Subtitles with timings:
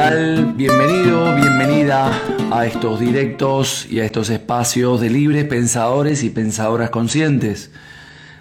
[0.00, 0.54] ¿qué tal?
[0.56, 2.10] Bienvenido, bienvenida
[2.50, 7.70] a estos directos y a estos espacios de libres pensadores y pensadoras conscientes.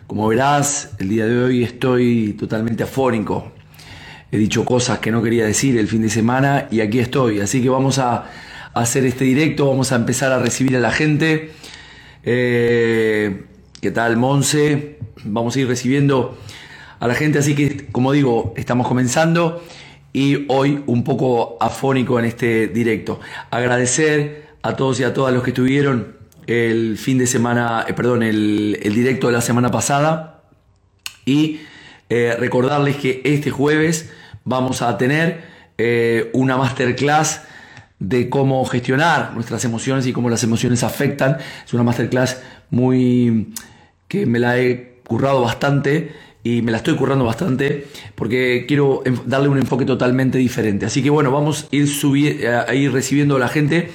[0.08, 3.52] Como verás, el día de hoy estoy totalmente afónico.
[4.32, 7.42] He dicho cosas que no quería decir el fin de semana y aquí estoy.
[7.42, 8.30] Así que vamos a
[8.74, 11.52] hacer este directo, vamos a empezar a recibir a la gente.
[12.24, 13.44] Eh,
[13.82, 14.98] ¿Qué tal, Monse?
[15.26, 16.38] Vamos a ir recibiendo
[17.02, 19.62] a la gente, así que, como digo, estamos comenzando
[20.14, 23.20] y hoy un poco afónico en este directo.
[23.52, 28.24] Agradecer a todos y a todas los que estuvieron el fin de semana, eh, perdón,
[28.24, 30.42] el, directo de la semana pasada
[31.26, 31.62] y
[32.10, 34.10] eh, recordarles que este jueves
[34.46, 35.44] vamos a tener
[35.78, 37.44] eh, una masterclass
[38.00, 41.38] de cómo gestionar nuestras emociones y cómo las emociones afectan.
[41.66, 42.42] Es una masterclass
[42.72, 43.54] muy
[44.08, 49.50] que me la he currado bastante y me la estoy currando bastante porque quiero darle
[49.50, 50.86] un enfoque totalmente diferente.
[50.86, 53.92] Así que bueno, vamos a ir, a recibiendo a la gente.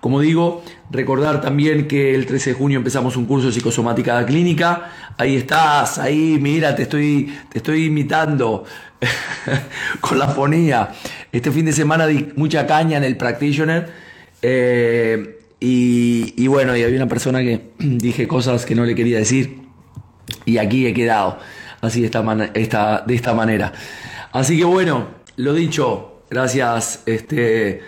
[0.00, 4.92] Como digo, recordar también que el 13 de junio empezamos un curso de psicosomática clínica.
[5.16, 8.64] Ahí estás, ahí, mira, te estoy, te estoy imitando
[10.00, 10.90] con la fonía.
[11.32, 13.90] Este fin de semana di mucha caña en el practitioner.
[14.42, 19.16] Eh, y, y bueno, y había una persona que dije cosas que no le quería
[19.16, 19.62] decir.
[20.44, 21.38] Y aquí he quedado
[21.86, 22.06] así de
[22.54, 23.72] esta, de esta manera.
[24.32, 27.82] Así que bueno, lo dicho, gracias, este,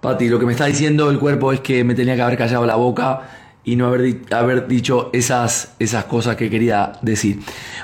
[0.00, 0.28] Pati.
[0.28, 2.76] Lo que me está diciendo el cuerpo es que me tenía que haber callado la
[2.76, 3.22] boca
[3.64, 7.40] y no haber, haber dicho esas, esas cosas que quería decir.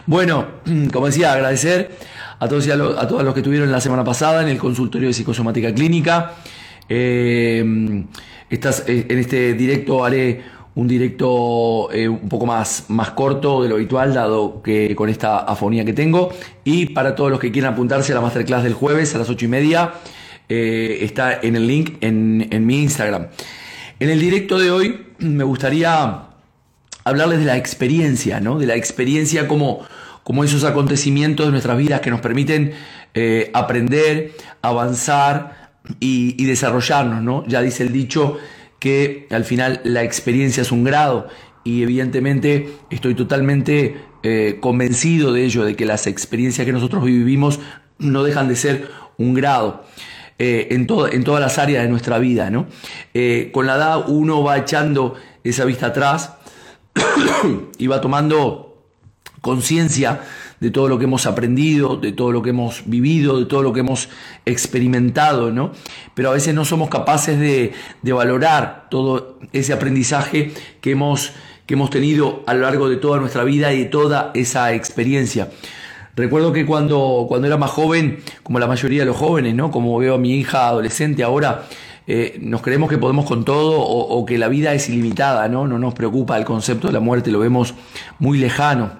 [0.06, 0.46] Bueno,
[0.92, 1.90] como decía, agradecer
[2.40, 5.14] a todos y a, todos los que estuvieron la semana pasada en el consultorio de
[5.14, 6.34] psicosomática clínica.
[6.88, 8.04] Eh,
[8.50, 10.42] eh, en este directo haré
[10.78, 15.38] un directo eh, un poco más, más corto de lo habitual, dado que con esta
[15.38, 16.32] afonía que tengo.
[16.62, 19.44] Y para todos los que quieran apuntarse a la masterclass del jueves a las ocho
[19.44, 19.94] y media,
[20.48, 23.26] eh, está en el link en, mi Instagram.
[23.98, 26.28] En el directo de hoy me gustaría
[27.02, 28.60] hablarles de la experiencia, ¿no?
[28.60, 29.84] De la experiencia como,
[30.22, 32.72] como esos acontecimientos de nuestras vidas que nos permiten
[33.14, 34.30] eh, aprender,
[34.62, 37.44] avanzar y, y desarrollarnos, ¿no?
[37.48, 38.38] Ya dice el dicho
[38.78, 41.28] que al final la experiencia es un grado
[41.64, 47.60] y evidentemente estoy totalmente eh, convencido de ello, de que las experiencias que nosotros vivimos
[47.98, 49.84] no dejan de ser un grado.
[50.40, 52.48] Eh, en, en todas las áreas de nuestra vida.
[52.48, 52.68] ¿no?
[53.12, 56.34] Eh, con la edad uno va echando esa vista atrás
[57.78, 58.84] y va tomando
[59.40, 60.20] conciencia
[60.60, 63.72] de todo lo que hemos aprendido, de todo lo que hemos vivido, de todo lo
[63.72, 64.08] que hemos
[64.44, 65.72] experimentado, ¿no?
[66.14, 67.72] Pero a veces no somos capaces de,
[68.12, 71.32] valorar todo ese aprendizaje que hemos,
[71.66, 75.50] que hemos tenido a lo largo de toda nuestra vida y de toda esa experiencia.
[76.16, 79.70] Recuerdo que cuando, cuando era más joven, como la mayoría de los jóvenes, ¿no?
[79.70, 81.66] Como veo a mi hija adolescente ahora,
[82.08, 85.68] eh, nos creemos que podemos con todo o, o, que la vida es ilimitada, ¿no?
[85.68, 87.74] No nos preocupa el concepto de la muerte, lo vemos
[88.18, 88.90] muy lejano.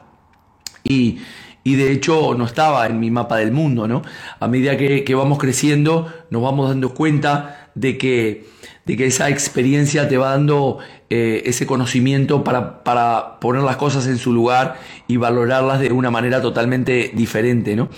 [0.85, 1.19] Y,
[1.65, 4.03] y de hecho no estaba en mi mapa del mundo, ¿no?
[4.41, 8.47] A medida que, vamos creciendo nos vamos dando cuenta de que,
[8.87, 10.79] de que esa experiencia te va dando
[11.11, 16.11] eh, ese conocimiento para, para, poner las cosas en su lugar y valorarlas de una
[16.11, 17.89] manera totalmente diferente, ¿no?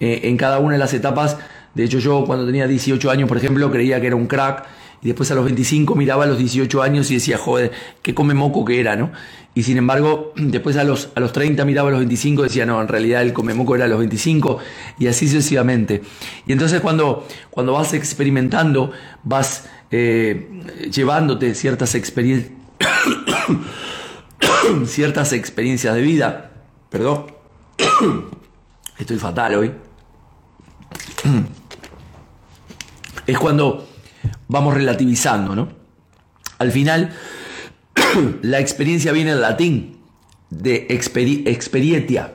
[0.00, 1.38] Eh, en cada una de las etapas,
[1.74, 4.66] de hecho yo cuando tenía 18 años, por ejemplo, creía que era un crack
[5.02, 7.72] y después a los 25 miraba a los 18 años y decía, joder,
[8.02, 9.12] qué come moco que era, ¿no?
[9.54, 12.66] Y sin embargo, después a los, a los 30 miraba a los 25 y decía,
[12.66, 14.58] no, en realidad el come moco era a los 25
[14.98, 16.02] y así sucesivamente.
[16.46, 18.90] Y entonces cuando, cuando vas experimentando,
[19.24, 21.90] vas eh, llevándote ciertas
[24.86, 26.50] ciertas experiencias de vida,
[26.90, 27.26] perdón,
[28.98, 29.72] estoy fatal hoy,
[33.26, 33.87] es cuando
[34.48, 35.68] vamos relativizando, ¿no?
[36.58, 37.10] Al final,
[38.42, 39.98] la experiencia viene del latín,
[40.50, 42.32] de experiencia,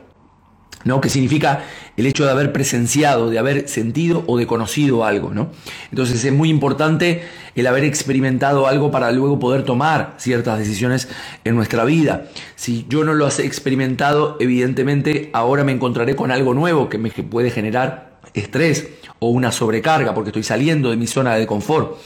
[0.86, 1.02] ¿no?
[1.02, 1.64] Que significa
[1.98, 5.52] el hecho de haber presenciado, de haber sentido o de conocido algo, ¿no?
[5.92, 7.24] Entonces es muy importante
[7.56, 11.08] el haber experimentado algo para luego poder tomar ciertas decisiones
[11.44, 12.26] en nuestra vida.
[12.56, 17.12] Si yo no lo he experimentado, evidentemente ahora me encontraré con algo nuevo que me
[17.12, 18.88] puede generar estrés
[19.20, 21.98] o una sobrecarga porque estoy saliendo de mi zona de confort.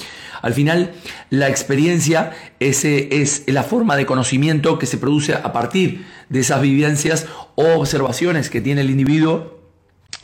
[0.41, 0.93] Al final,
[1.29, 6.61] la experiencia es, es la forma de conocimiento que se produce a partir de esas
[6.61, 7.25] vivencias
[7.55, 9.57] o observaciones que tiene el individuo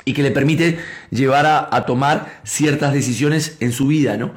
[0.05, 0.79] y que le permite
[1.09, 4.17] llevar a, tomar ciertas decisiones en su vida.
[4.17, 4.33] ¿no?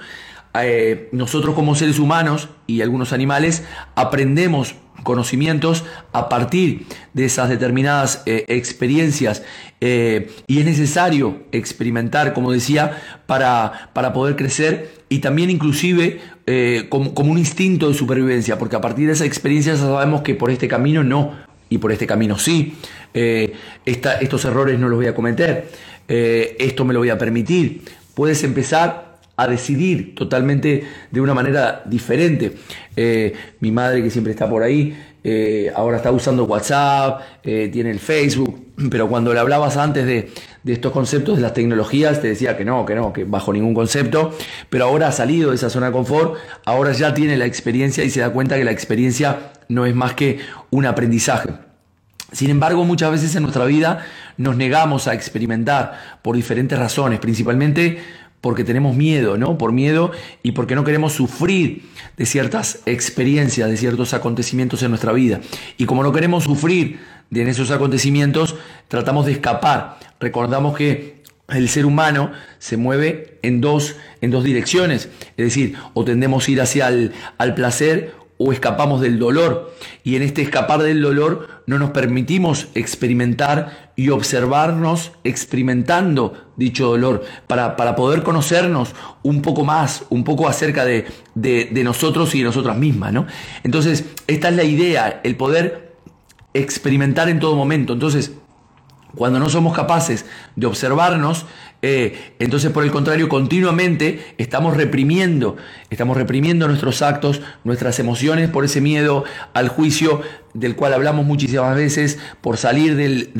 [0.55, 3.65] Eh, nosotros como seres humanos y algunos animales
[3.95, 9.43] aprendemos conocimientos a partir de esas determinadas eh, experiencias
[9.81, 16.87] eh, y es necesario experimentar, como decía, para, para poder crecer y también inclusive eh,
[16.89, 20.69] como, un instinto de supervivencia, porque a partir de esa experiencia sabemos que por este
[20.69, 21.35] camino no
[21.69, 22.75] y por este camino sí,
[23.15, 25.69] estos errores no los voy a cometer,
[26.07, 27.83] esto me lo voy a permitir.
[28.15, 29.07] Puedes empezar
[29.37, 32.53] a decidir totalmente de una manera diferente.
[32.97, 34.97] Eh, mi madre que siempre está por ahí,
[35.29, 40.31] eh, ahora está usando WhatsApp, eh, tiene el Facebook, pero cuando le hablabas antes de,
[40.63, 43.75] de, estos conceptos de las tecnologías, te decía que no, que no, que bajo ningún
[43.75, 44.33] concepto,
[44.71, 48.11] pero ahora ha salido de esa zona de confort, ahora ya tiene la experiencia y
[48.11, 50.39] se da cuenta que la experiencia no es más que
[50.71, 51.49] un aprendizaje.
[52.31, 54.07] Sin embargo, muchas veces en nuestra vida
[54.37, 57.99] nos negamos a experimentar por diferentes razones, principalmente
[58.47, 59.59] porque tenemos miedo, ¿no?
[59.59, 60.13] Por miedo
[60.45, 61.83] y porque no queremos sufrir
[62.17, 65.41] de ciertas experiencias, de ciertos acontecimientos en nuestra vida.
[65.79, 68.55] Y como no queremos sufrir de esos acontecimientos,
[68.87, 69.99] tratamos de escapar.
[70.21, 76.05] Recordamos que el ser humano se mueve en dos, en dos direcciones, es decir, o
[76.05, 79.75] tendemos a ir hacia el al placer o escapamos del dolor.
[80.05, 87.25] Y en este escapar del dolor no nos permitimos experimentar y observarnos experimentando dicho dolor
[87.47, 92.45] para, para poder conocernos un poco más, un poco acerca de, de, nosotros y de
[92.45, 93.13] nosotras mismas.
[93.13, 93.27] ¿no?
[93.65, 95.97] Entonces, esta es la idea, el poder
[96.55, 97.95] experimentar en todo momento.
[97.95, 98.33] Entonces,
[99.15, 101.47] cuando no somos capaces de observarnos,
[101.83, 105.57] eh, entonces por el contrario, continuamente estamos reprimiendo,
[105.91, 110.23] estamos reprimiendo nuestros actos, nuestras emociones por ese miedo al juicio
[110.55, 113.33] del cual hablamos muchísimas veces, por salir del,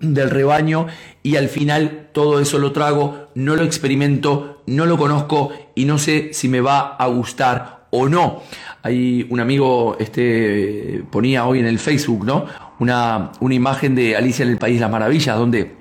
[0.00, 0.86] del rebaño
[1.22, 5.98] y al final todo eso lo trago, no lo experimento, no lo conozco y no
[5.98, 8.42] sé si me va a gustar o no.
[8.82, 12.46] Hay un amigo este, ponía hoy en el Facebook, ¿no?
[12.78, 15.77] Una, una imagen de Alicia en el País de las Maravillas, donde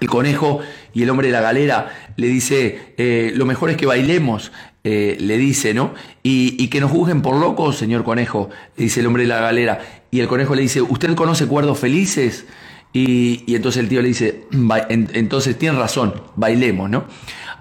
[0.00, 0.60] el conejo
[0.92, 4.52] y el hombre de la galera le dice, eh, lo mejor es que bailemos,
[4.84, 5.94] eh, le dice, ¿no?
[6.22, 9.80] Y, que nos juzguen por locos, señor conejo, le dice el hombre de la galera.
[10.10, 12.46] Y el conejo le dice, ¿usted conoce cuerdos felices?
[12.92, 14.46] Y, entonces el tío le dice,
[14.88, 17.04] entonces tiene razón, bailemos, ¿no?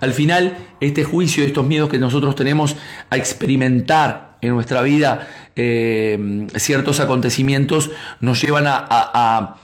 [0.01, 2.75] Al final, este juicio, estos miedos que nosotros tenemos
[3.09, 9.55] a experimentar en nuestra vida eh, ciertos acontecimientos, nos llevan a,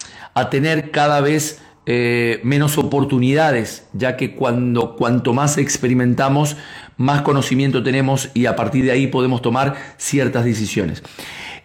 [0.50, 6.57] tener cada vez eh, menos oportunidades, ya que cuando cuanto más experimentamos,
[6.98, 11.01] más conocimiento tenemos y a partir de ahí podemos tomar ciertas decisiones.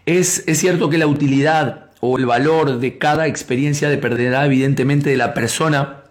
[0.07, 5.17] Es, es cierto que la utilidad o el valor de cada experiencia dependerá evidentemente de
[5.17, 6.05] la persona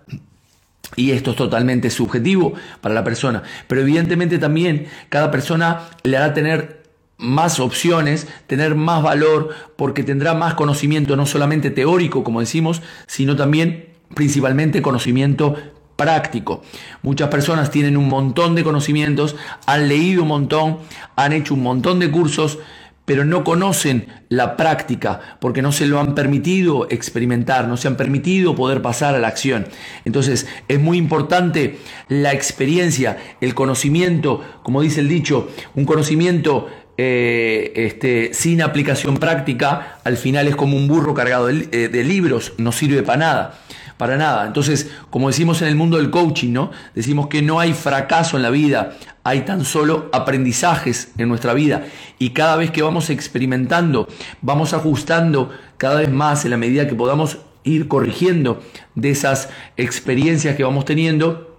[0.95, 3.43] y esto es totalmente subjetivo para la persona.
[3.67, 6.83] Pero evidentemente también cada persona le hará tener
[7.17, 13.35] más opciones, tener más valor, porque tendrá más conocimiento, no solamente teórico, como decimos, sino
[13.35, 15.55] también principalmente conocimiento
[15.95, 16.61] práctico.
[17.01, 19.35] Muchas personas tienen un montón de conocimientos,
[19.65, 20.79] han leído un montón,
[21.15, 22.59] han hecho un montón de cursos,
[23.05, 27.97] pero no conocen la práctica porque no se lo han permitido experimentar, no se han
[27.97, 29.67] permitido poder pasar a la acción.
[30.05, 31.77] Entonces es muy importante
[32.09, 39.99] la experiencia, el conocimiento, como dice el dicho, un conocimiento eh, este, sin aplicación práctica,
[40.03, 43.59] al final es como un burro cargado de, eh, de libros, no sirve para nada
[43.97, 44.45] para nada.
[44.45, 46.71] Entonces, como decimos en el mundo del coaching, ¿no?
[46.93, 51.85] Decimos que no hay fracaso en la vida, hay tan solo aprendizajes en nuestra vida.
[52.19, 54.07] Y cada vez que vamos experimentando,
[54.41, 58.61] vamos ajustando cada vez más en la medida que podamos ir corrigiendo
[58.93, 61.55] de esas experiencias que vamos teniendo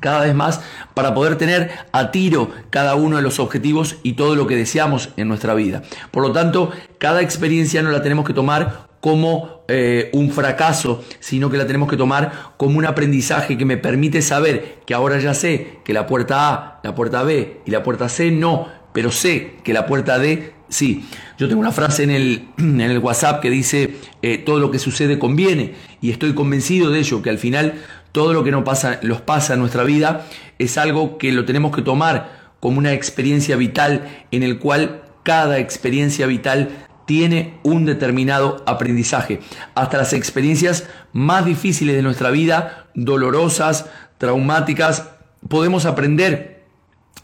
[0.00, 0.60] cada vez más
[0.94, 5.10] para poder tener a tiro cada uno de los objetivos y todo lo que deseamos
[5.16, 5.82] en nuestra vida.
[6.10, 11.50] Por lo tanto, cada experiencia no la tenemos que tomar como eh, un fracaso, sino
[11.50, 15.34] que la tenemos que tomar como un aprendizaje que me permite saber que ahora ya
[15.34, 19.56] sé que la puerta A, la puerta B y la puerta C no, pero sé
[19.62, 21.04] que la puerta D sí.
[21.38, 24.78] Yo tengo una frase en el, en el WhatsApp que dice, eh, todo lo que
[24.78, 27.74] sucede conviene, y estoy convencido de ello, que al final
[28.12, 30.26] todo lo que nos pasa, los pasa en nuestra vida
[30.58, 35.58] es algo que lo tenemos que tomar como una experiencia vital en el cual cada
[35.58, 39.40] experiencia vital tiene un determinado aprendizaje.
[39.74, 43.86] Hasta las experiencias más difíciles de nuestra vida, dolorosas,
[44.18, 45.08] traumáticas,
[45.48, 46.64] podemos aprender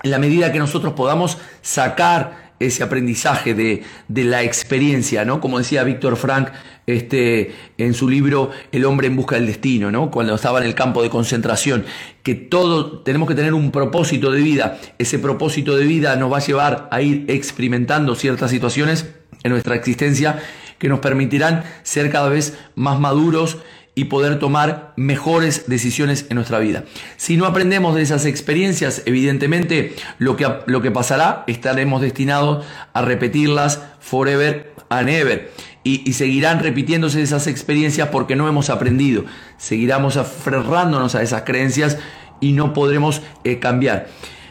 [0.03, 3.83] en la medida que nosotros podamos sacar ese aprendizaje de,
[4.25, 5.41] la experiencia, ¿no?
[5.41, 6.49] Como decía Víctor Frank
[6.87, 10.11] este, en su libro El hombre en busca del destino, ¿no?
[10.11, 11.85] Cuando estaba en el campo de concentración,
[12.23, 14.79] que todo tenemos que tener un propósito de vida.
[14.99, 19.07] Ese propósito de vida nos va a llevar a ir experimentando ciertas situaciones
[19.45, 20.43] en nuestra existencia
[20.79, 23.59] que nos permitirán ser cada vez más maduros
[23.95, 26.85] y poder tomar mejores decisiones en nuestra vida.
[27.17, 33.03] Si no aprendemos de esas experiencias, evidentemente lo que, lo que pasará, estaremos destinados a
[33.03, 35.51] repetirlas forever and ever.
[35.85, 39.25] Y, seguirán repitiéndose esas experiencias porque no hemos aprendido.
[39.59, 41.99] Seguiremos aferrándonos a esas creencias
[42.41, 44.07] y no podremos eh, cambiar.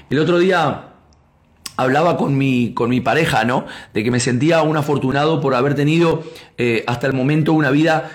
[0.10, 0.91] El otro día
[1.82, 3.66] hablaba con mi, con mi pareja, ¿no?
[3.94, 6.24] De que me sentía un afortunado por haber tenido
[6.58, 8.12] eh, hasta el momento una vida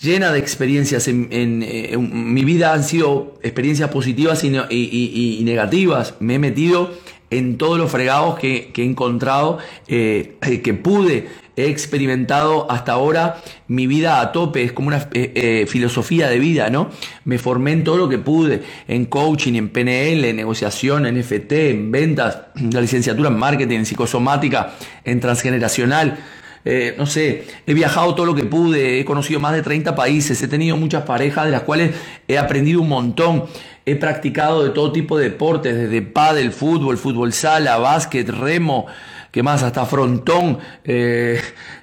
[0.00, 1.08] llena de experiencias.
[1.08, 6.14] En, eh, mi vida han sido experiencias positivas y, negativas.
[6.20, 6.92] Me he metido
[7.30, 11.28] en todos los fregados que, he encontrado, eh, que pude,
[11.64, 16.70] he experimentado hasta ahora mi vida a tope, es como una eh, filosofía de vida,
[16.70, 16.90] ¿no?
[17.24, 21.70] Me formé en todo lo que pude, en coaching, en PNL, en negociación, en FT,
[21.70, 22.38] en ventas,
[22.72, 24.74] la licenciatura en marketing, en psicosomática,
[25.04, 26.18] en transgeneracional
[26.64, 30.42] eh, no sé, he viajado todo lo que pude, he conocido más de 30 países,
[30.42, 31.94] he tenido muchas parejas de las cuales
[32.28, 33.44] he aprendido un montón.
[33.86, 38.86] He practicado de todo tipo de deportes, desde pádel, fútbol, fútbol sala, básquet, remo,
[39.30, 41.40] que más, hasta frontón, eh,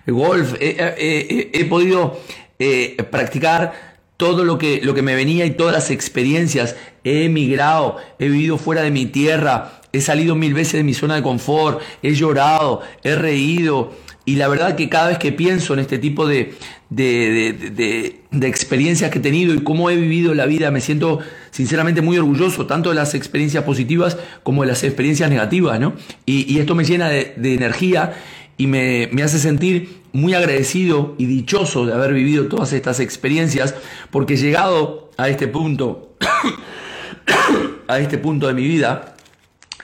[0.08, 0.56] golf.
[0.60, 2.20] he podido
[2.60, 6.76] eh, practicar todo lo que, lo que me venía y todas las experiencias.
[7.04, 11.16] He emigrado, he vivido fuera de mi tierra, he salido mil veces de mi zona
[11.16, 13.94] de confort, he llorado, he reído,
[14.28, 16.54] y la verdad que cada vez que pienso en este tipo de,
[16.90, 21.20] de, experiencias que he tenido y cómo he vivido la vida, me siento
[21.50, 25.94] sinceramente muy orgulloso, tanto de las experiencias positivas como de las experiencias negativas, ¿no?
[26.26, 28.16] Y, esto me llena de, energía
[28.58, 33.76] y me, me, hace sentir muy agradecido y dichoso de haber vivido todas estas experiencias,
[34.12, 36.18] porque llegado a este punto,
[37.88, 39.16] a este punto de mi vida,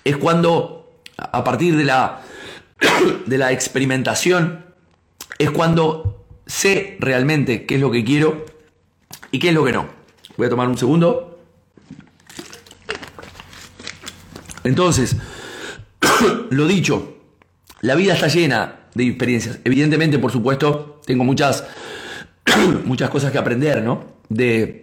[0.03, 2.23] es cuando, a partir de la
[3.25, 4.65] de la experimentación
[5.37, 8.45] es cuando sé realmente qué es lo que quiero
[9.31, 9.87] y qué es lo que no.
[10.37, 11.39] Voy a tomar un segundo.
[14.63, 15.17] Entonces,
[16.49, 17.17] lo dicho,
[17.81, 19.59] la vida está llena de experiencias.
[19.63, 21.65] Evidentemente, por supuesto, tengo muchas,
[22.85, 24.05] muchas cosas que aprender, ¿no?
[24.29, 24.82] De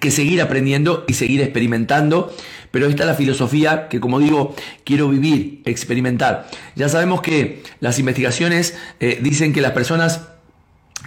[0.00, 2.32] que seguir aprendiendo y seguir experimentando
[2.70, 4.54] pero esta es la filosofía que, como digo,
[4.84, 6.48] quiero vivir, experimentar.
[6.74, 10.28] Ya sabemos que las investigaciones eh, dicen que las personas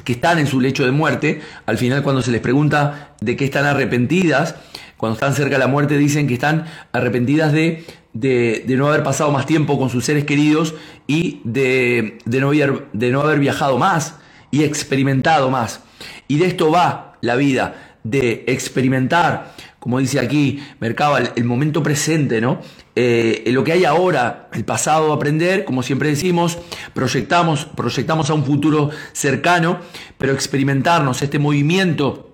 [0.04, 3.46] que están en su lecho de muerte, al final cuando se les pregunta de qué
[3.46, 4.56] están arrepentidas,
[4.98, 9.32] cuando están cerca de la muerte dicen que están arrepentidas de, de, no haber pasado
[9.32, 10.75] más tiempo con sus seres queridos
[11.08, 14.16] y de, de, no haber, de no haber viajado más
[14.50, 15.82] y experimentado más.
[16.28, 22.41] Y de esto va la vida, de experimentar, como dice aquí Mercaba, el, momento presente,
[22.41, 22.62] ¿no?
[22.96, 26.58] Eh, lo que hay ahora, el pasado aprender, como siempre decimos,
[26.93, 29.79] proyectamos, proyectamos a un futuro cercano,
[30.17, 32.31] pero experimentarnos este movimiento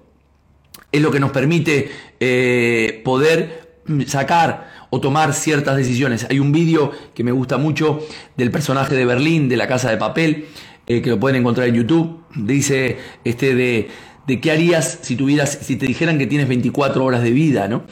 [0.92, 6.28] es lo que nos permite eh, poder sacar o tomar ciertas decisiones.
[6.30, 8.00] Hay un vídeo que me gusta mucho
[8.36, 10.46] del personaje de Berlín, de la casa de papel,
[10.88, 12.24] eh, que lo pueden encontrar en YouTube.
[12.36, 13.90] Dice este de
[14.28, 17.86] de qué harías si tuvieras, si te dijeran que tienes 24 horas de vida, ¿no?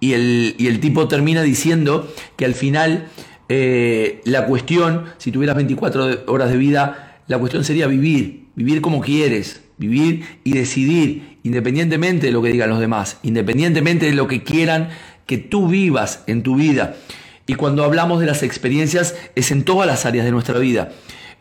[0.00, 3.06] Y el, y el tipo termina diciendo que al final
[3.48, 9.00] eh, la cuestión, si tuvieras 24 horas de vida, la cuestión sería vivir, vivir como
[9.00, 14.42] quieres, vivir y decidir, independientemente de lo que digan los demás, independientemente de lo que
[14.42, 14.88] quieran
[15.26, 16.96] que tú vivas en tu vida.
[17.46, 20.90] Y cuando hablamos de las experiencias es en todas las áreas de nuestra vida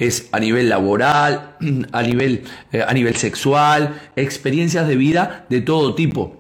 [0.02, 1.56] es a nivel laboral,
[1.92, 6.38] a nivel, eh, a nivel sexual, experiencias de vida de todo tipo.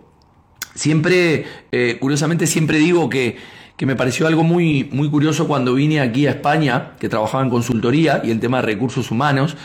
[0.73, 3.37] Siempre, eh, curiosamente, siempre digo que,
[3.77, 7.51] que, me pareció algo muy, muy curioso cuando vine aquí a España, que trabajaba en
[7.51, 9.55] consultoría y el tema de recursos humanos,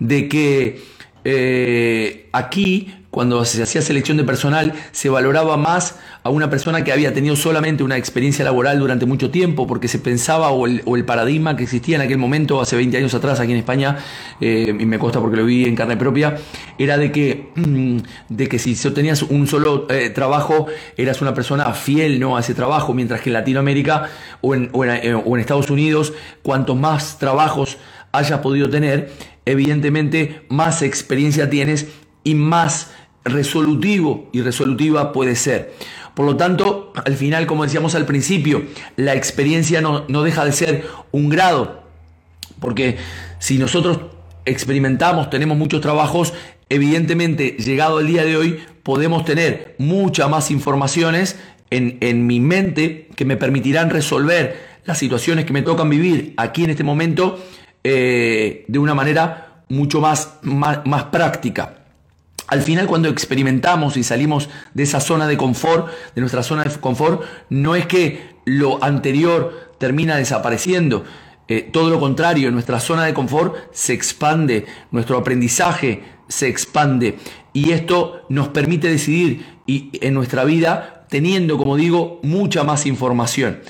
[0.00, 0.82] de que
[1.22, 5.94] eh, aquí cuando se hacía selección de personal, se valoraba más
[6.24, 10.00] a una persona que había tenido solamente una experiencia laboral durante mucho tiempo, porque se
[10.00, 13.58] pensaba, o el, paradigma que existía en aquel momento, hace 20 años atrás aquí en
[13.58, 13.98] España,
[14.40, 16.38] eh, y me consta porque lo vi en carne propia,
[16.76, 17.98] era de que, mm,
[18.30, 20.66] de que si tenías un solo eh, trabajo,
[20.96, 22.36] eras una persona fiel ¿no?
[22.36, 24.08] a ese trabajo, mientras que en Latinoamérica
[24.40, 27.78] o en, eh, Estados Unidos, cuantos más trabajos
[28.10, 29.12] hayas podido tener,
[29.46, 31.86] evidentemente más experiencia tienes
[32.24, 32.90] y más
[33.24, 35.74] resolutivo y resolutiva puede ser.
[36.14, 38.64] Por lo tanto, al final, como decíamos al principio,
[38.96, 41.82] la experiencia no, no deja de ser un grado,
[42.60, 42.98] porque
[43.38, 43.98] si nosotros
[44.44, 46.34] experimentamos, tenemos muchos trabajos,
[46.68, 51.36] evidentemente, llegado el día de hoy, podemos tener muchas más informaciones
[51.70, 56.64] en, en mi mente que me permitirán resolver las situaciones que me tocan vivir aquí
[56.64, 57.38] en este momento
[57.82, 61.83] eh, de una manera mucho más, más, práctica.
[62.46, 66.70] Al final, cuando experimentamos y salimos de esa zona de confort, de nuestra zona de
[66.78, 71.04] confort, no es que lo anterior termina desapareciendo.
[71.48, 77.18] Eh, todo lo contrario, nuestra zona de confort se expande, nuestro aprendizaje se expande
[77.52, 83.60] y esto nos permite decidir y, en nuestra vida teniendo, como digo, mucha más información.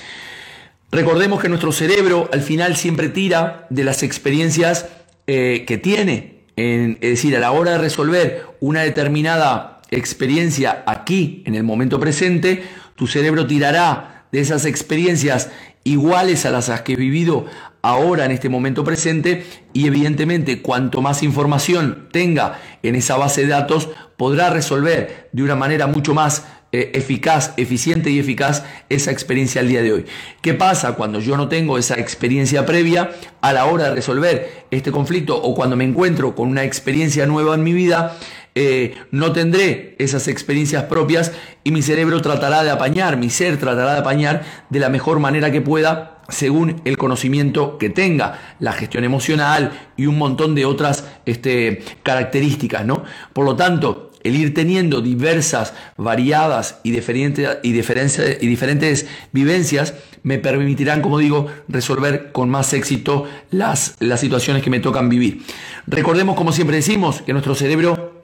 [0.91, 4.89] Recordemos que nuestro cerebro al final siempre tira de las experiencias
[5.27, 6.34] eh, que tiene.
[6.57, 12.65] Es decir, a la hora de resolver una determinada experiencia aquí, en el momento presente,
[12.95, 15.51] tu cerebro tirará de esas experiencias
[15.85, 17.47] iguales a las que he vivido
[17.83, 19.45] ahora en este momento presente
[19.75, 25.55] y evidentemente cuanto más información tenga en esa base de datos podrá resolver de una
[25.55, 30.07] manera mucho más eh, eficaz, eficiente y eficaz esa experiencia al día de hoy.
[30.43, 33.13] ¿Qué pasa cuando yo no tengo esa experiencia previa
[33.43, 37.55] a la hora de resolver este conflicto o cuando me encuentro con una experiencia nueva
[37.55, 38.19] en mi vida?
[38.57, 41.31] Eh, no tendré esas experiencias propias
[41.63, 45.53] y mi cerebro tratará de apañar, mi ser tratará de apañar de la mejor manera
[45.53, 51.05] que pueda según el conocimiento que tenga, la gestión emocional y un montón de otras
[51.25, 53.05] este, características, ¿no?
[53.33, 58.99] Por lo tanto, el ir teniendo diversas, variadas y diferentes, y,
[59.33, 65.09] vivencias me permitirán, como digo, resolver con más éxito las, las situaciones que me tocan
[65.09, 65.43] vivir.
[65.87, 68.23] Recordemos, como siempre decimos, que nuestro cerebro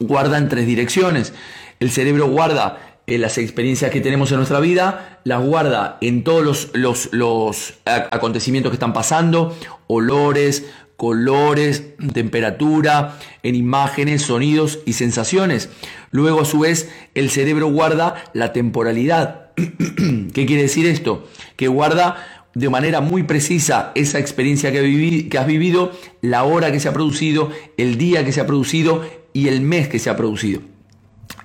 [0.00, 1.32] guarda en tres direcciones.
[1.80, 6.70] El cerebro guarda eh, las experiencias que tenemos en nuestra vida, las guarda en todos
[6.74, 10.66] los, los acontecimientos que están pasando, olores,
[10.98, 15.70] colores, temperatura, en imágenes, sonidos y sensaciones.
[16.10, 19.52] Luego, a su vez, el cerebro guarda la temporalidad.
[19.56, 21.28] ¿Qué quiere decir esto?
[21.54, 26.88] Que guarda de manera muy precisa esa experiencia que, has vivido, la hora que se
[26.88, 30.62] ha producido, el día que se ha producido y el mes que se ha producido.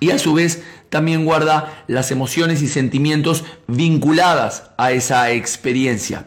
[0.00, 6.26] Y a su vez también guarda las emociones y sentimientos vinculadas a esa experiencia.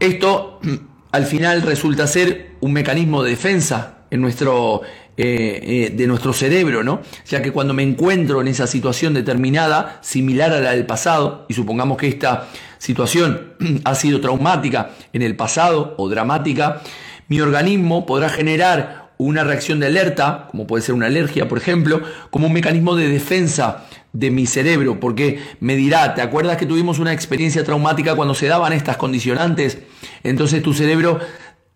[0.00, 0.58] Esto
[1.16, 4.82] al final resulta ser un mecanismo de defensa en nuestro,
[5.16, 7.00] eh, eh, de nuestro cerebro, ¿no?
[7.26, 11.54] Ya que cuando me encuentro en esa situación determinada, similar a la del pasado, y
[11.54, 16.82] supongamos que esta situación ha sido traumática en el pasado o dramática,
[17.28, 22.02] mi organismo podrá generar una reacción de alerta, como puede ser una alergia, por ejemplo,
[22.30, 26.98] como un mecanismo de defensa de mi cerebro, porque me dirá, ¿te acuerdas que tuvimos
[26.98, 29.78] una experiencia traumática cuando se daban estas condicionantes?
[30.22, 31.20] Entonces tu cerebro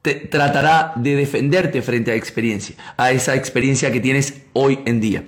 [0.03, 5.25] te tratará de defenderte frente a experiencia, a esa experiencia que tienes hoy en día.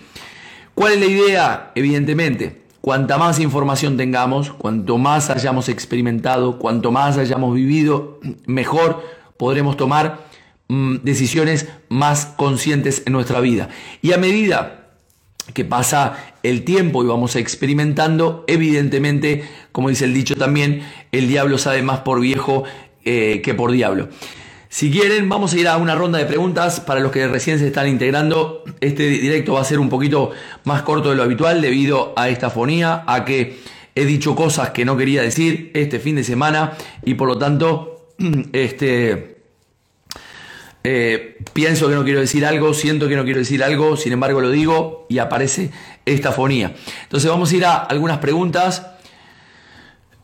[0.75, 1.73] ¿Cuál es la idea?
[1.75, 9.03] Evidentemente, cuanta más información tengamos, cuanto más hayamos experimentado, cuanto más hayamos vivido, mejor
[9.37, 10.32] podremos tomar
[11.03, 13.69] decisiones más conscientes en nuestra vida.
[14.01, 14.83] Y a medida
[15.55, 21.59] que pasa el tiempo y vamos experimentando, evidentemente, como dice el dicho también, el diablo
[21.59, 22.65] sabe más por viejo
[23.05, 24.09] eh, que por diablo.
[24.69, 27.67] Si quieren, vamos a ir a una ronda de preguntas para los que recién se
[27.67, 28.65] están integrando.
[28.81, 30.31] Este directo va a ser un poquito
[30.65, 33.59] más corto de lo habitual debido a esta fonía, a que
[33.95, 36.73] he dicho cosas que no quería decir este fin de semana
[37.05, 38.15] y por lo tanto,
[38.55, 39.32] este
[40.85, 44.41] eh, pienso que no quiero decir algo, siento que no quiero decir algo, sin embargo
[44.41, 45.71] lo digo y aparece
[46.05, 46.75] esta fonía.
[47.05, 48.87] Entonces vamos a ir a algunas preguntas.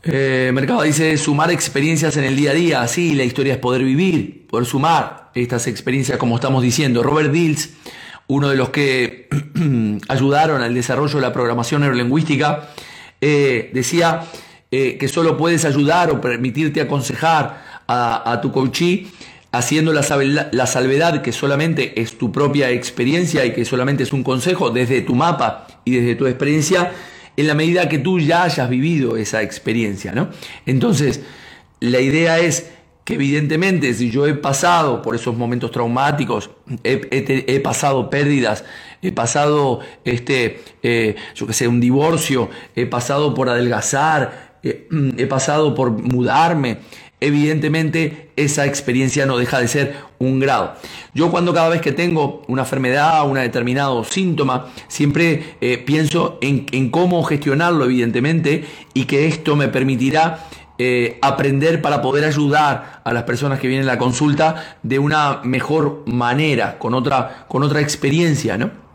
[0.03, 2.87] Eh, Mercado dice sumar experiencias en el día a día.
[2.87, 7.03] Sí, la historia es poder vivir, poder sumar estas experiencias como estamos diciendo.
[7.03, 7.69] Robert Dills,
[8.27, 9.29] uno de los que
[10.09, 12.69] ayudaron al desarrollo de la programación neurolingüística,
[13.21, 14.25] eh, decía
[14.71, 19.07] que solo puedes ayudar o permitirte aconsejar a, a tu coachee
[19.51, 24.69] haciendo la, salvedad que solamente es tu propia experiencia y que solamente es un consejo
[24.69, 26.91] desde tu mapa y desde tu experiencia,
[27.35, 30.29] en la medida que tú ya hayas vivido esa experiencia, ¿no?
[30.65, 31.21] Entonces,
[31.79, 32.69] la idea es
[33.05, 36.51] que evidentemente si yo he pasado por esos momentos traumáticos,
[36.83, 38.65] he, pasado pérdidas,
[39.01, 45.25] he pasado, este, eh, yo que sé, un divorcio, he pasado por adelgazar, eh, he
[45.25, 46.79] pasado por mudarme,
[47.21, 50.75] evidentemente esa experiencia no deja de ser un grado.
[51.13, 56.89] Yo cuando cada vez que tengo una enfermedad, un determinado síntoma, siempre eh, pienso en,
[56.89, 63.23] cómo gestionarlo, evidentemente, y que esto me permitirá eh, aprender para poder ayudar a las
[63.23, 68.57] personas que vienen a la consulta de una mejor manera, con otra, con otra experiencia,
[68.57, 68.88] ¿no?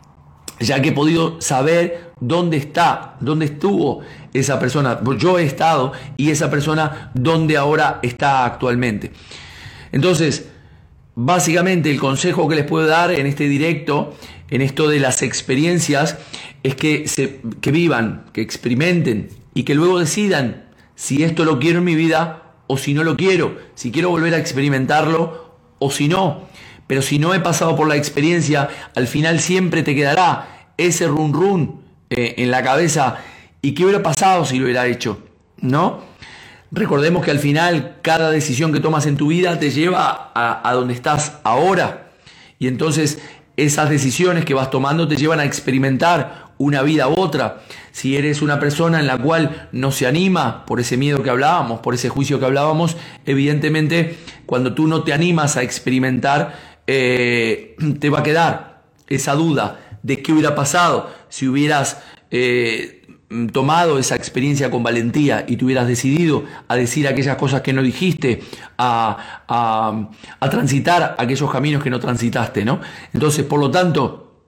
[0.59, 4.01] Ya que he podido saber dónde está, dónde estuvo
[4.33, 4.99] esa persona.
[5.17, 9.11] Yo he estado y esa persona dónde ahora está actualmente.
[9.91, 10.47] Entonces,
[11.15, 14.15] básicamente el consejo que les puedo dar en este directo,
[14.49, 16.17] en esto de las experiencias,
[16.63, 20.65] es que, se, que vivan, que experimenten y que luego decidan
[20.95, 24.33] si esto lo quiero en mi vida o si no lo quiero, si quiero volver
[24.33, 26.47] a experimentarlo o si no.
[26.87, 31.33] Pero si no he pasado por la experiencia, al final siempre te quedará ese run
[31.33, 33.17] run eh, en la cabeza.
[33.61, 35.19] ¿Y qué hubiera pasado si lo hubiera hecho?
[35.57, 36.01] ¿No?
[36.71, 40.73] Recordemos que al final cada decisión que tomas en tu vida te lleva a, a
[40.73, 42.11] donde estás ahora.
[42.59, 43.19] Y entonces
[43.57, 47.61] esas decisiones que vas tomando te llevan a experimentar una vida u otra.
[47.91, 51.79] Si eres una persona en la cual no se anima por ese miedo que hablábamos,
[51.79, 58.09] por ese juicio que hablábamos, evidentemente cuando tú no te animas a experimentar, eh, te
[58.09, 63.05] va a quedar esa duda de qué hubiera pasado si hubieras eh,
[63.51, 67.81] tomado esa experiencia con valentía y te hubieras decidido a decir aquellas cosas que no
[67.81, 68.43] dijiste,
[68.77, 72.79] a, a, transitar aquellos caminos que no transitaste, ¿no?
[73.13, 74.43] Entonces, por lo tanto,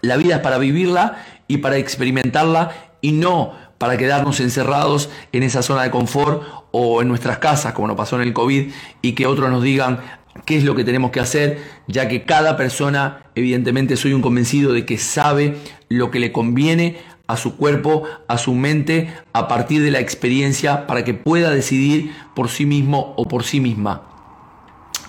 [0.00, 5.62] la vida es para vivirla y para experimentarla y no para quedarnos encerrados en esa
[5.62, 8.70] zona de confort o en nuestras casas, como nos pasó en el COVID,
[9.02, 10.00] y que otros nos digan,
[10.44, 14.72] qué es lo que tenemos que hacer, ya que cada persona, evidentemente soy un convencido
[14.72, 15.56] de que sabe
[15.88, 20.86] lo que le conviene a su cuerpo, a su mente, a partir de la experiencia,
[20.86, 24.02] para que pueda decidir por sí mismo o por sí misma.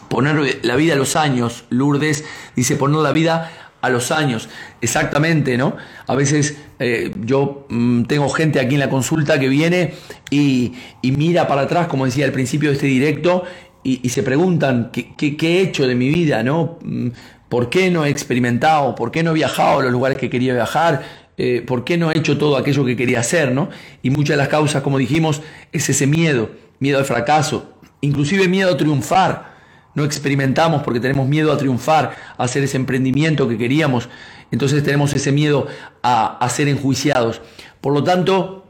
[0.10, 2.24] Poner la vida a los años, Lourdes
[2.56, 4.48] dice poner la vida a los años,
[4.80, 5.76] exactamente, ¿no?
[6.08, 9.96] A veces eh, yo mm, tengo gente aquí en la consulta que viene
[10.30, 13.44] y, y mira para atrás, como decía al principio de este directo,
[13.84, 16.80] y, se preguntan ¿qué, he hecho de mi vida, ¿no?
[16.82, 17.10] Mm,
[17.50, 18.96] ¿Por qué no he experimentado?
[18.96, 21.04] ¿Por qué no he viajado a los lugares que quería viajar?
[21.38, 23.70] Eh, ¿Por qué no he hecho todo aquello que quería hacer, ¿no?
[24.02, 25.42] Y muchas de las causas, como dijimos,
[25.72, 29.54] es ese miedo, miedo al fracaso, inclusive miedo a triunfar.
[29.96, 34.10] No experimentamos porque tenemos miedo a triunfar, a hacer ese emprendimiento que queríamos.
[34.50, 35.68] Entonces tenemos ese miedo
[36.02, 37.42] a, a ser enjuiciados.
[37.82, 38.66] Por lo tanto,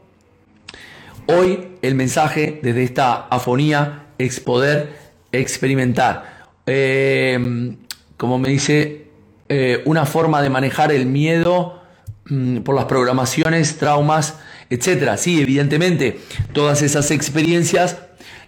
[1.28, 5.03] hoy el mensaje desde esta afonía es poder
[5.34, 6.46] experimentar.
[6.66, 7.76] Eh,
[8.18, 9.08] como me dice,
[9.50, 11.82] eh, una forma de manejar el miedo
[12.30, 14.36] mm, por las programaciones, traumas,
[14.70, 15.18] etcétera.
[15.18, 16.20] Sí, evidentemente,
[16.54, 17.98] todas esas experiencias,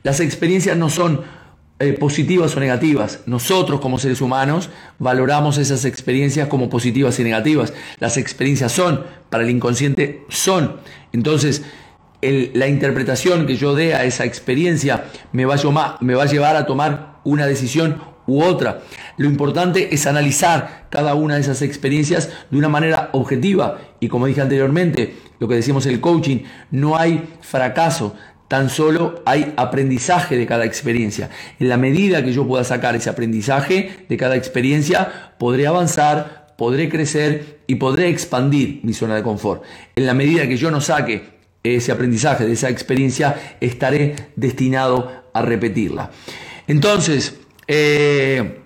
[0.04, 1.24] las experiencias no son
[1.78, 3.20] eh, positivas o negativas.
[3.26, 7.74] Nosotros como seres humanos valoramos esas experiencias como positivas y negativas.
[8.00, 10.78] Las experiencias son, para el inconsciente, son.
[11.12, 11.64] Entonces,
[12.22, 16.56] la interpretación que yo dé a esa experiencia me va, a, me va a llevar
[16.56, 18.82] a tomar una decisión u otra.
[19.18, 24.26] Lo importante es analizar cada una de esas experiencias de una manera objetiva y como
[24.26, 26.40] dije anteriormente, lo que decimos el coaching,
[26.72, 28.16] no hay fracaso,
[28.48, 31.30] tan solo hay aprendizaje de cada experiencia.
[31.60, 36.90] En la medida que yo pueda sacar ese aprendizaje de cada experiencia, podré avanzar, podré
[36.90, 39.64] crecer y podré expandir mi zona de confort.
[39.96, 41.35] En la medida que yo no saque
[41.66, 46.12] ese aprendizaje, de esa experiencia, estaré destinado a repetirla.
[46.68, 47.36] Entonces,
[47.68, 48.62] eh,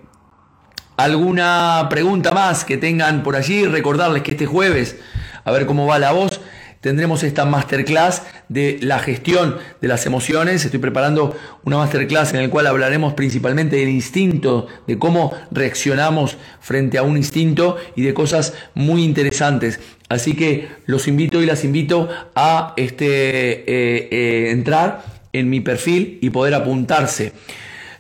[0.98, 3.66] ¿alguna pregunta más que tengan por allí?
[3.66, 4.98] Recordarles que este jueves,
[5.46, 6.42] a ver cómo va la voz,
[6.82, 10.64] tendremos esta masterclass de la gestión de las emociones.
[10.64, 16.98] Estoy preparando una masterclass en la cual hablaremos principalmente del instinto, de cómo reaccionamos frente
[16.98, 19.80] a un instinto y de cosas muy interesantes.
[20.10, 26.18] Así que los invito y las invito a este, eh, eh, entrar en mi perfil
[26.22, 27.32] y poder apuntarse.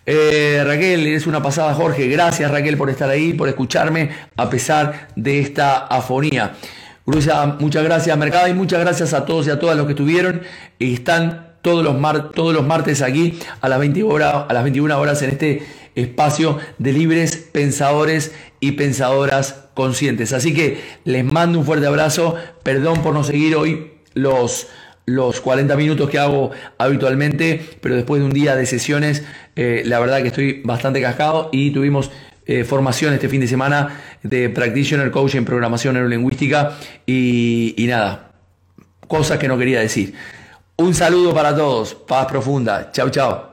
[0.05, 2.07] Eh, Raquel, es una pasada, Jorge.
[2.07, 6.55] Gracias, Raquel, por estar ahí, por escucharme a pesar de esta afonía
[7.59, 10.41] muchas gracias, Mercado, y muchas gracias a todos y a todas los que estuvieron
[10.77, 11.95] y están todos los,
[12.31, 15.63] todos los martes aquí a las, 20 horas, a las 21 horas en este
[15.95, 20.33] espacio de libres pensadores y pensadoras conscientes.
[20.33, 24.67] Así que les mando un fuerte abrazo, perdón por no seguir hoy los,
[25.05, 29.23] los 40 minutos que hago habitualmente, pero después de un día de sesiones,
[29.55, 32.11] eh, la verdad que estoy bastante cascado y tuvimos
[32.45, 38.33] eh, formación este fin de semana de Practitioner Coach en Programación Neurolingüística y, y nada,
[39.07, 40.13] cosas que no quería decir.
[40.75, 43.48] Un saludo para todos, paz profunda, chao chao.